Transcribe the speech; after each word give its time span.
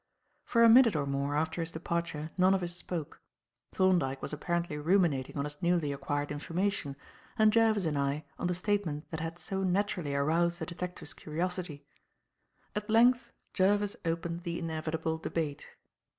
For 0.45 0.63
a 0.63 0.67
minute 0.67 0.95
or 0.95 1.05
more 1.05 1.35
after 1.35 1.61
his 1.61 1.71
departure 1.71 2.31
none 2.35 2.55
of 2.55 2.63
us 2.63 2.75
spoke. 2.75 3.21
Thorndyke 3.71 4.19
was 4.23 4.33
apparently 4.33 4.79
ruminating 4.79 5.37
on 5.37 5.43
his 5.45 5.61
newly 5.61 5.93
acquired 5.93 6.31
information, 6.31 6.95
and 7.37 7.53
Jervis 7.53 7.85
and 7.85 7.99
I 7.99 8.25
on 8.39 8.47
the 8.47 8.55
statement 8.55 9.11
that 9.11 9.19
had 9.19 9.37
so 9.37 9.61
naturally 9.61 10.15
aroused 10.15 10.57
the 10.57 10.65
detective's 10.65 11.13
curiosity. 11.13 11.85
At 12.75 12.89
length 12.89 13.31
Jervis 13.53 13.95
opened 14.03 14.41
the 14.41 14.57
inevitable 14.57 15.19
debate. 15.19 15.67